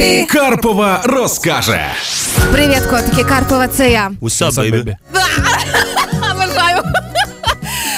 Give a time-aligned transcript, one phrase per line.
[0.00, 0.24] Епі.
[0.24, 1.86] Карпова розкаже.
[2.52, 4.10] Привіт, котики, Карпова, це я.
[4.22, 4.96] Up, baby?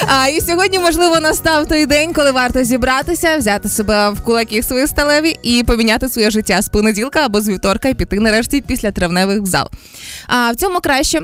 [0.07, 4.87] А, і сьогодні, можливо, настав той день, коли варто зібратися, взяти себе в кулаки свої
[4.87, 9.41] сталеві і поміняти своє життя з понеділка або з вівторка і піти нарешті після травневих
[9.43, 9.69] в зал.
[10.27, 11.21] А в цьому краще,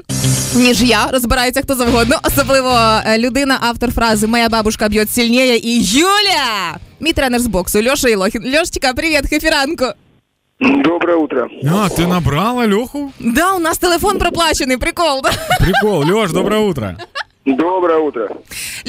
[0.54, 5.82] ніж я, розбирається хто завгодно, особливо е, людина, автор фрази Моя бабушка б'є сильніє і
[5.82, 6.76] Юля!
[7.00, 8.42] Мій тренер з боксу Льоша Ілохін.
[8.54, 9.86] Льошечка, привіт, хефіранку.
[10.60, 11.48] Доброе утро.
[11.70, 13.12] А, ты набрала Леху?
[13.18, 15.20] Да, у нас телефон проплачений, прикол.
[15.22, 15.30] Да?
[15.60, 16.04] Прикол.
[16.04, 16.96] Леш, доброе утро.
[17.44, 18.28] Доброе утро.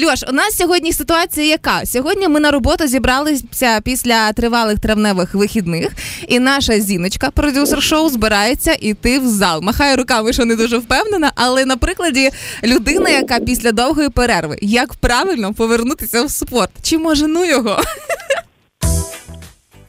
[0.02, 1.86] Льош, у нас сьогодні ситуація яка?
[1.86, 5.88] Сьогодні ми на роботу зібралися після тривалих травневих вихідних,
[6.28, 9.62] і наша зіночка, продюсер шоу, збирається іти в зал.
[9.62, 12.30] Махає руками, що не дуже впевнена, але на прикладі
[12.64, 16.70] людина, яка після довгої перерви, як правильно повернутися в спорт?
[16.82, 17.80] Чи може ну його?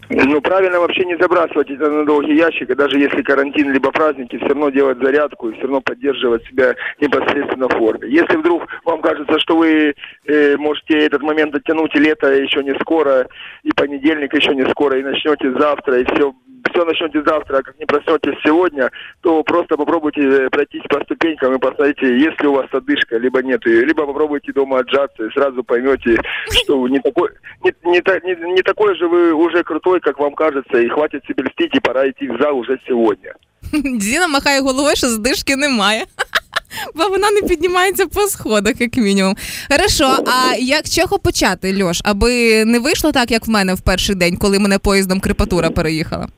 [0.09, 4.37] Ну, правильно вообще не забрасывать это на долгий ящик, и даже если карантин либо праздники,
[4.37, 8.09] все равно делать зарядку и все равно поддерживать себя непосредственно в форме.
[8.09, 9.93] Если вдруг вам кажется, что вы
[10.25, 13.27] э, можете этот момент оттянуть, и лето еще не скоро,
[13.61, 16.33] и понедельник еще не скоро, и начнете завтра, и все
[16.74, 21.54] все начнете завтра, а как не проснетесь сегодня, то просто попробуйте э, пройтись по ступенькам
[21.54, 23.84] и посмотрите, есть ли у вас одышка, либо нет ее.
[23.84, 26.18] Либо попробуйте дома отжаться и сразу поймете,
[26.50, 27.28] что вы не такой,
[27.64, 31.22] не, не, та- не, не такой же вы уже крутой, как вам кажется, и хватит
[31.26, 33.34] себе льстить, и пора идти в зал уже сегодня.
[34.00, 36.04] Зіна махає головою, що здишки немає.
[36.94, 39.36] Бо вона не піднімається по сходах, як мінімум.
[39.70, 43.80] Хорошо, а як з чого почати, Льош, аби не вийшло так, як в мене в
[43.80, 46.28] перший день, коли мене поїздом крепатура переїхала?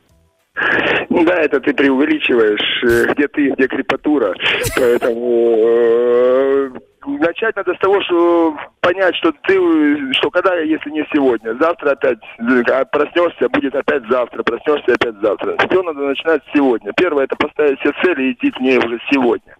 [0.54, 4.34] Да, это ты преувеличиваешь, э, где ты, где крепатура.
[4.76, 6.70] Поэтому э,
[7.06, 12.18] начать надо с того, что понять, что ты, что когда, если не сегодня, завтра опять
[12.38, 15.56] э, проснешься, будет опять завтра, проснешься опять завтра.
[15.68, 16.92] Все надо начинать сегодня.
[16.96, 19.54] Первое это поставить себе цели и идти к ней уже сегодня.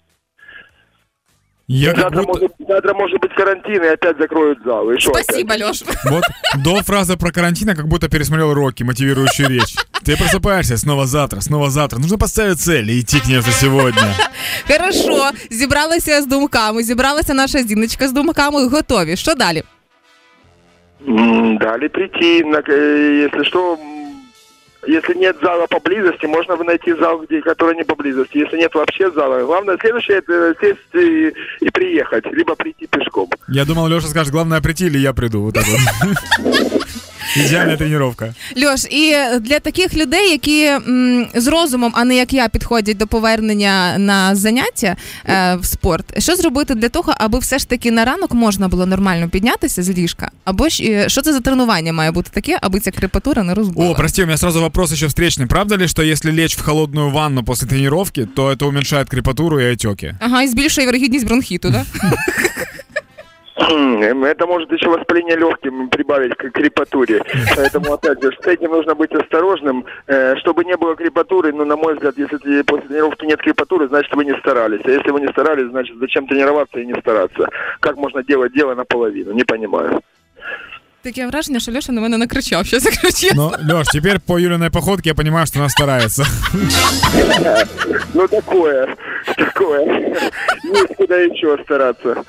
[1.72, 2.40] Я как Завтра, будто...
[2.40, 4.89] может, завтра может быть карантин и опять закроют зал.
[4.92, 5.67] И что Спасибо, опять?
[5.67, 5.82] Льош.
[6.05, 6.23] Вот
[6.64, 9.76] до фразы про карантин я как будто пересмотрел Рокки, мотивирующую речь.
[10.05, 12.00] Ты просыпаешься снова завтра, снова завтра.
[12.00, 14.14] Нужно поставить цель и идти к ней уже сегодня.
[14.67, 19.16] Хорошо, зібралися з думками, зібралася наша зіночка з думками, готові.
[19.16, 19.64] Що далі?
[21.08, 23.30] М, Дали прийти, на, э,
[24.87, 28.39] Если нет зала поблизости, можно бы найти зал, где, который не поблизости.
[28.39, 33.29] Если нет вообще зала, главное следующее это сесть и, и приехать, либо прийти пешком.
[33.48, 35.42] Я думал, Леша скажет, главное прийти или я приду.
[35.42, 36.82] Вот так вот.
[37.37, 38.35] Идеальная тренировка.
[38.65, 43.07] Льош, і для таких людей, які м, з розумом, а не як я, підходять до
[43.07, 48.05] повернення на заняття е, в спорт, що зробити для того, аби все ж таки на
[48.05, 50.31] ранок можна було нормально піднятися з ліжка?
[50.45, 53.91] Або ж е, що це за тренування має бути таке, аби ця крепатура не розбила?
[53.91, 55.47] О, прости, у меня сразу вопрос еще встречный.
[55.47, 59.73] Правда ли, что если лечь в холодную ванну после тренировки, то это уменьшает крепатуру и
[59.73, 60.15] отеки?
[60.21, 61.85] Ага, і збільшує вірогідність бронхіту, да?
[63.70, 67.23] М, Это может еще воспаление легким прибавить к крепатуре.
[67.56, 69.84] Поэтому, опять же, с этим нужно быть осторожным.
[70.06, 74.14] Э, Чтобы не было крепатуры, ну, на мой взгляд, если после тренировки нет крепатуры, значит,
[74.14, 74.80] вы не старались.
[74.84, 77.48] А если вы не старались, значит, зачем тренироваться и не стараться?
[77.80, 79.33] Как можно делать дело наполовину?
[79.33, 80.00] Не понимаю.
[81.02, 83.33] Таке враження, що Льоша на мене накричав, що закричив.
[83.34, 86.24] Но, Леш, теперь по Юлиной походке я понимаю, что она старается.
[88.14, 88.96] Ну, такое,
[89.36, 90.14] такое.
[90.64, 92.23] Есть куда еще стараться.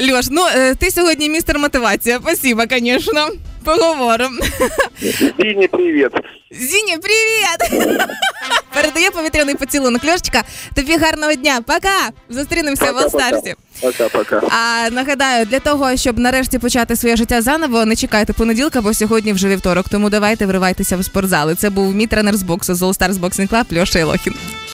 [0.00, 2.18] Льош, ну е, ти сьогодні містер мотивація.
[2.22, 3.28] Спасибо, звісно.
[3.64, 4.40] Поговоримо.
[5.38, 6.12] Дине привет.
[6.50, 7.88] Зіня, привіт!
[8.74, 10.04] Передає повітряний поцілунок.
[10.04, 10.42] Льошечка,
[10.74, 11.60] тобі гарного дня.
[11.66, 12.10] Пока!
[12.28, 13.54] Зустрінемося в Олстарсі.
[13.82, 14.42] Пока-пока.
[14.50, 19.32] А нагадаю, для того, щоб нарешті почати своє життя заново, не чекайте понеділка, бо сьогодні
[19.32, 19.88] вже вівторок.
[19.88, 21.54] Тому давайте вривайтеся в спортзали.
[21.54, 24.34] Це був мій тренер з боксу з All Stars Boxing Club Льоша Ілохін.